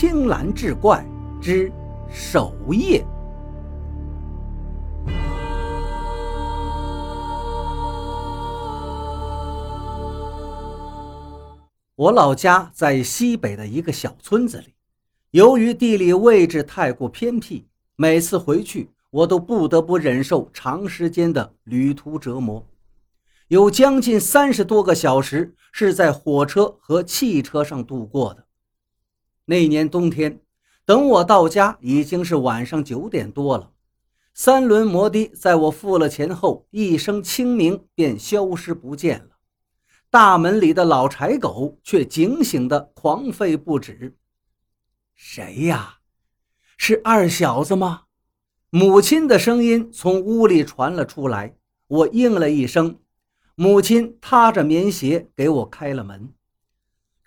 [0.00, 1.04] 青蓝志怪
[1.42, 1.70] 之
[2.10, 3.04] 守夜。
[11.96, 14.72] 我老家在西北的一个小村子里，
[15.32, 22.66] 由于地理位置太过偏僻，每次回去我都不得不忍受长时间的旅途折磨，
[23.48, 28.46] 有将近三十多个小时是在火车和汽车上度过的。
[29.44, 30.40] 那年冬天，
[30.84, 33.72] 等我到家已经是晚上九点多了，
[34.34, 39.36] 三轮摩的在我付了钱后一声清鸣便消失不见了。
[40.08, 44.16] 大门里的老柴狗却警醒的狂吠不止。
[45.14, 45.98] 谁呀？
[46.76, 48.02] 是二小子吗？
[48.70, 51.56] 母亲的声音从屋里传了出来。
[51.86, 53.00] 我应了一声，
[53.56, 56.32] 母亲踏着棉鞋给我开了门。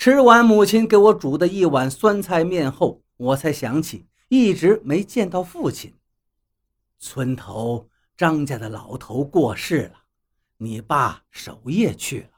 [0.04, 5.94] 吃完母亲给我煮的一碗酸菜面后，我才想起一直没见到父亲。
[7.00, 7.88] 村头
[8.18, 10.04] 张家的老头过世了，
[10.58, 12.30] 你爸守夜去了。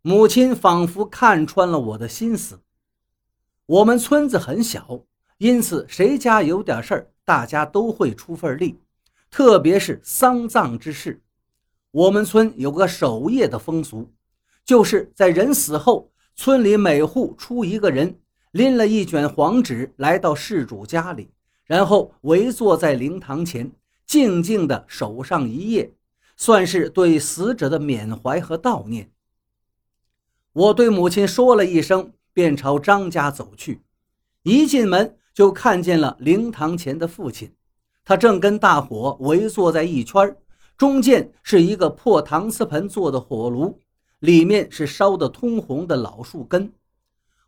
[0.00, 2.60] 母亲仿佛看穿了我的心思。
[3.66, 5.00] 我们村子很小，
[5.38, 8.78] 因此谁家有点事儿，大家都会出份力。
[9.28, 11.20] 特别是丧葬之事，
[11.90, 14.08] 我们村有个守夜的风俗，
[14.64, 18.16] 就是在人死后，村里每户出一个人，
[18.52, 21.30] 拎了一卷黄纸来到事主家里，
[21.64, 23.72] 然后围坐在灵堂前，
[24.06, 25.92] 静静地守上一夜，
[26.36, 29.10] 算是对死者的缅怀和悼念。
[30.52, 33.82] 我对母亲说了一声，便朝张家走去。
[34.44, 37.52] 一进门就看见了灵堂前的父亲，
[38.04, 40.36] 他正跟大伙围坐在一圈
[40.76, 43.80] 中间是一个破搪瓷盆做的火炉，
[44.20, 46.72] 里面是烧得通红的老树根。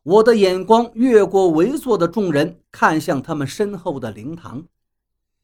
[0.03, 4.65] 我的眼光越过围坐的众人，看向他们身后的灵堂，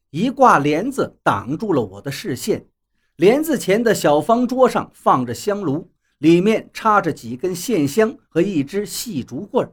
[0.09, 2.67] 一挂帘子挡住了我的视线。
[3.15, 5.89] 帘子前的小方桌上放着香炉。
[6.19, 9.71] 里面插着几根线香和一支细竹棍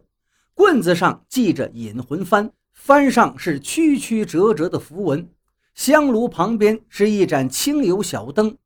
[0.53, 5.27] 棍子上系着引魂幡，幡上是曲曲折折的符文。
[5.75, 8.59] 香炉旁边是一盏清油小灯，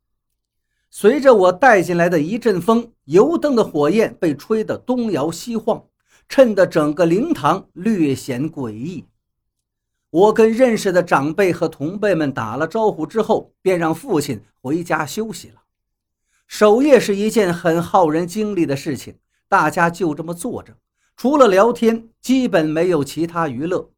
[0.91, 5.84] 随着我带进来的一阵风，油灯的火焰被吹得东摇西晃，
[6.28, 9.04] 衬得整个灵堂略显诡异。
[10.10, 15.62] 我跟认识的长辈和同辈们打了招呼之后，便让父亲回家休息了。
[16.47, 19.16] 守夜是一件很耗人精力的事情，
[19.49, 20.75] 大家就这么坐着，
[21.15, 23.91] 除了聊天，基本没有其他娱乐，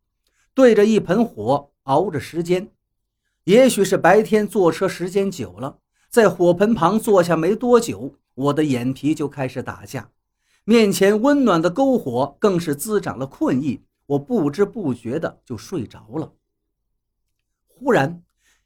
[0.53, 2.73] 对着一盆火熬着时间。
[3.45, 5.79] 也许是白天坐车时间久了，
[6.11, 10.11] 在火盆旁坐下没多久，我的眼皮就开始打架，
[10.65, 16.33] 面前温暖的篝火更是滋长了困意，我不知不觉的就睡着了。
[17.69, 18.25] 忽然，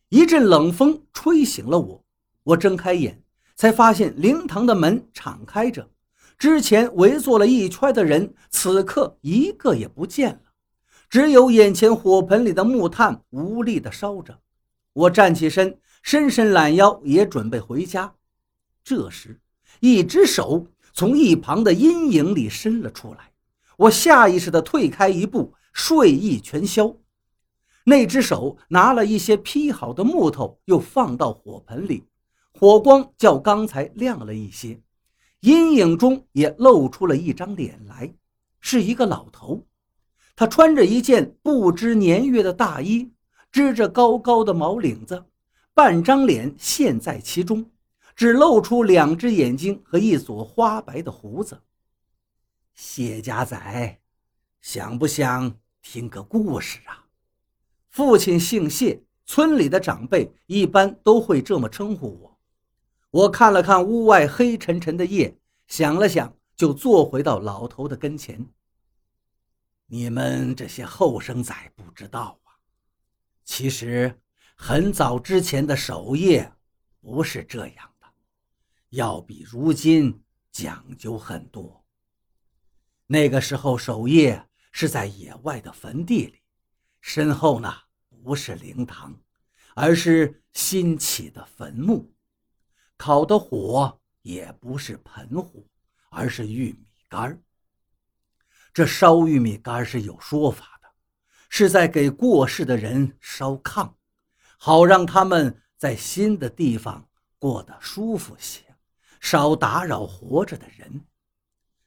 [0.08, 2.04] 一阵冷风吹醒了我，
[2.42, 3.20] 我睁开眼。
[3.56, 5.88] 才发现灵堂的门敞开着，
[6.36, 10.40] 之前围坐了一圈的人，此刻一个也不见了，
[11.08, 14.40] 只有眼前火盆里的木炭无力的烧着。
[14.92, 18.14] 我站起身，伸伸懒腰，也准备回家。
[18.84, 19.40] 这时，
[19.80, 23.32] 一只手从一旁的阴影里伸了出来，
[23.78, 26.94] 我下意识地退开一步，睡意全消。
[27.84, 32.04] 那只手拿了一些劈好的木头，又放到火盆里。
[32.52, 34.78] 火光较刚才亮了一些，
[35.40, 38.12] 阴影中也露出了一张脸来，
[38.60, 39.66] 是一个老头。
[40.36, 43.10] 他穿着一件不知年月的大衣，
[43.50, 45.24] 支着高高的毛领子，
[45.74, 47.68] 半张脸陷在其中，
[48.14, 51.60] 只露出两只眼睛和一撮花白的胡子。
[52.74, 54.00] 谢家仔，
[54.60, 57.06] 想不想听个故事啊？
[57.90, 62.38] 父亲姓谢，村里的长辈一般都会这么称呼我。
[63.10, 65.36] 我看了看屋外黑沉沉的夜，
[65.66, 68.46] 想了想，就坐回到老头的跟前。
[69.86, 72.58] 你们这些后生仔不知道啊，
[73.44, 74.20] 其实
[74.54, 76.52] 很早之前的守夜
[77.00, 78.06] 不是这样的，
[78.90, 81.84] 要比如今讲究很多。
[83.06, 86.40] 那个时候守夜是在野外的坟地里，
[87.00, 87.72] 身后呢
[88.08, 89.14] 不是灵堂，
[89.74, 92.14] 而是新起的坟墓。
[92.96, 95.62] 烤的火也不是盆火，
[96.08, 97.42] 而是玉米杆
[98.72, 100.88] 这烧玉米杆是有说法的，
[101.50, 103.92] 是在给过世的人烧炕，
[104.66, 107.06] 好让他们在新的地方
[107.38, 108.64] 过得舒服些，
[109.20, 111.04] 少打扰活着的人。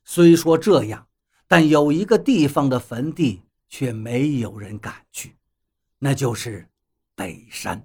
[0.04, 1.08] 虽说这样，
[1.48, 5.36] 但有一个地方的坟地却没有人敢去，
[5.98, 6.70] 那就是
[7.16, 7.84] 北山。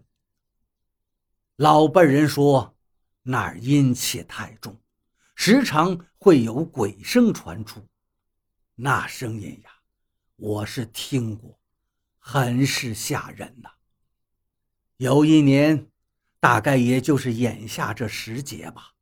[1.56, 2.76] 老辈人说，
[3.22, 4.78] 那儿阴气太重，
[5.34, 7.82] 时常会有鬼声传出。
[8.74, 9.70] 那声音呀，
[10.36, 11.58] 我是听过，
[12.18, 13.70] 很是吓人呐。
[15.02, 15.88] 有一年，
[16.38, 18.92] 大概也就是眼下这时节吧，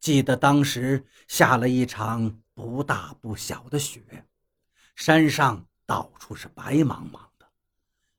[0.00, 4.26] 记得当时下了一场不大不小的雪，
[4.96, 7.46] 山上到处是白茫茫的。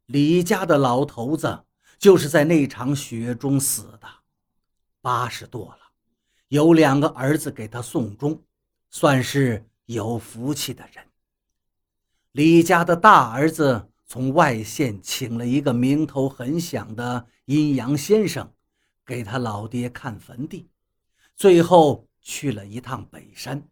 [0.06, 1.66] 李家的老头子
[2.00, 4.08] 就是在那场雪中死的，
[5.02, 5.80] 八十多了，
[6.48, 8.42] 有两个儿子给他送终，
[8.90, 9.70] 算是。
[9.88, 11.06] 有福气的人，
[12.32, 18.54] 李家的大儿子从外县请了一个名头很响的阴阳先生，
[19.06, 20.70] 给他老爹看坟地，
[21.36, 23.68] 最后去了一趟北山，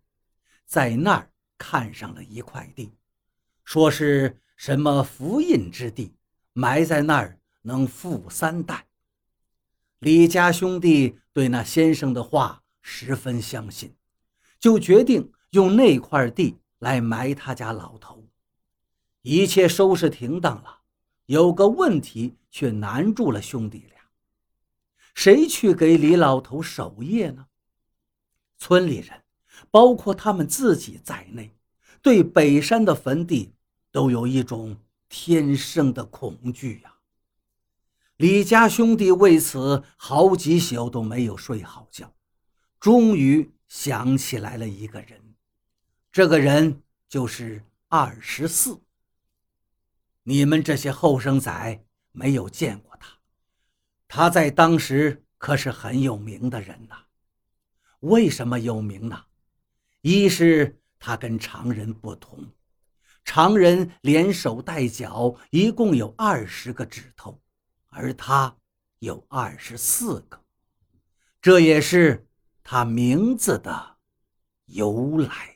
[0.66, 2.92] 在那儿看上了一块地，
[3.64, 6.16] 说是什么福印之地，
[6.54, 8.88] 埋在那儿能富三代。
[10.00, 13.96] 李家兄弟对那先生的话十分相信，
[14.60, 15.32] 就决定。
[15.54, 18.28] 用那块地来埋他家老头，
[19.24, 20.82] 一切收拾停当了，
[21.28, 24.02] 有个问题却难住了兄弟俩：
[25.16, 27.48] 谁去给李老头守夜呢？
[28.58, 29.24] 村里人，
[29.72, 31.56] 包括他们自己在内，
[32.02, 33.54] 对北山的坟地
[33.92, 34.78] 都有一种
[35.08, 36.94] 天生的恐惧呀。
[38.18, 42.14] 李家兄弟为此好几宿都没有睡好觉，
[42.78, 45.36] 终于想起来了一个人。
[46.12, 48.78] 这个人就是二十四。
[50.24, 53.08] 你们这些后生仔没有见过他，
[54.08, 56.96] 他在当时可是很有名的人呐。
[58.00, 59.26] 为什么有名呢？
[60.02, 62.46] 一是他跟常人不同，
[63.26, 67.42] 常人连手带脚一共有二十个指头，
[67.88, 68.56] 而他
[69.00, 70.42] 有二十四个，
[71.42, 72.28] 这也是
[72.64, 73.98] 他名字的
[74.66, 75.53] 由来。